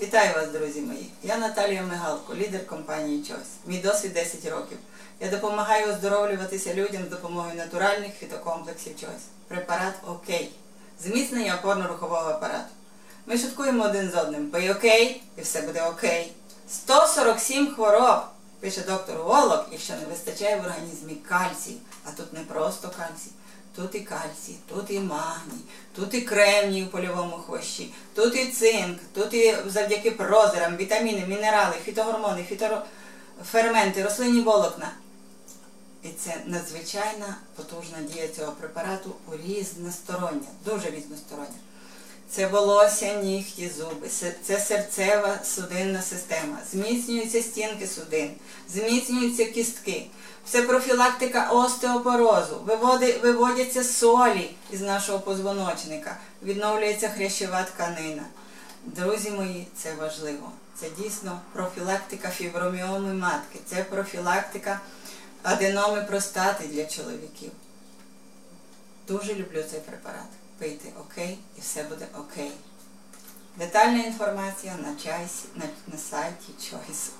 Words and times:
Вітаю 0.00 0.34
вас, 0.34 0.48
друзі 0.48 0.80
мої! 0.80 1.10
Я 1.22 1.36
Наталія 1.36 1.82
Мигалко, 1.82 2.34
лідер 2.34 2.66
компанії 2.66 3.22
Чось. 3.22 3.48
Мій 3.66 3.78
досвід 3.78 4.12
10 4.12 4.44
років. 4.44 4.78
Я 5.20 5.28
допомагаю 5.30 5.92
оздоровлюватися 5.92 6.74
людям 6.74 7.02
з 7.06 7.10
допомогою 7.10 7.54
натуральних 7.54 8.14
фітокомплексів 8.14 9.00
Чось. 9.00 9.26
Препарат 9.48 9.94
ОКей. 10.06 10.52
Зміцнення 11.02 11.60
опорно-рухового 11.62 12.28
апарату. 12.28 12.70
Ми 13.26 13.38
шуткуємо 13.38 13.84
один 13.84 14.10
з 14.10 14.14
одним. 14.14 14.50
Пий 14.50 14.70
окей, 14.70 15.22
і 15.36 15.40
все 15.40 15.62
буде 15.62 15.82
окей. 15.82 16.32
147 16.70 17.74
хвороб, 17.74 18.20
пише 18.60 18.80
доктор 18.80 19.16
Волок, 19.22 19.66
якщо 19.72 19.92
не 19.92 20.04
вистачає 20.10 20.56
в 20.56 20.60
організмі 20.60 21.14
кальцію. 21.14 21.76
А 22.04 22.10
тут 22.10 22.32
не 22.32 22.40
просто 22.40 22.88
кальцій. 22.88 23.30
Тут 23.76 23.94
і 23.94 24.00
кальцій, 24.00 24.56
тут 24.68 24.90
і 24.90 25.00
магній, 25.00 25.60
тут 25.96 26.14
і 26.14 26.20
кремній 26.20 26.84
у 26.84 26.86
польовому 26.86 27.36
хвощі, 27.36 27.92
тут 28.14 28.36
і 28.36 28.46
цинк, 28.46 28.98
тут 29.14 29.34
і 29.34 29.56
завдяки 29.66 30.10
прозорам, 30.10 30.76
вітаміни, 30.76 31.26
мінерали, 31.26 31.74
фітогормони, 31.84 32.44
фітоферменти, 32.48 34.02
рослинні 34.02 34.40
волокна. 34.40 34.92
І 36.02 36.08
це 36.08 36.36
надзвичайна 36.46 37.36
потужна 37.56 37.98
дія 38.12 38.28
цього 38.28 38.52
препарату 38.52 39.14
у 39.28 39.36
різностороння, 39.46 40.48
дуже 40.64 40.90
різностороння. 40.90 41.58
Це 42.30 42.46
волосся, 42.46 43.14
нігті, 43.14 43.70
зуби, 43.78 44.08
це 44.42 44.58
серцева 44.58 45.38
судинна 45.44 46.02
система, 46.02 46.58
зміцнюються 46.72 47.42
стінки 47.42 47.86
судин, 47.86 48.30
зміцнюються 48.68 49.44
кістки. 49.44 50.06
Це 50.48 50.62
профілактика 50.62 51.50
остеопорозу, 51.50 52.60
виводяться 53.22 53.84
солі 53.84 54.50
із 54.70 54.80
нашого 54.80 55.20
позвоночника, 55.20 56.16
відновлюється 56.42 57.08
хрящова 57.08 57.62
тканина. 57.62 58.22
Друзі 58.84 59.30
мої, 59.30 59.66
це 59.76 59.94
важливо. 59.94 60.52
Це 60.80 60.86
дійсно 60.98 61.40
профілактика 61.52 62.28
фіброміоми 62.28 63.14
матки, 63.14 63.58
це 63.66 63.84
профілактика 63.84 64.80
аденоми 65.42 66.02
простати 66.02 66.66
для 66.66 66.84
чоловіків. 66.84 67.50
Дуже 69.08 69.34
люблю 69.34 69.64
цей 69.70 69.80
препарат. 69.80 70.26
Пийте 70.58 70.88
окей 71.00 71.38
і 71.58 71.60
все 71.60 71.82
буде 71.82 72.06
окей. 72.18 72.52
Детальна 73.56 74.02
інформація 74.02 74.76
на, 74.82 74.96
чайсі, 74.96 75.44
на, 75.54 75.64
на 75.92 75.98
сайті 75.98 76.52
Choice. 76.60 77.10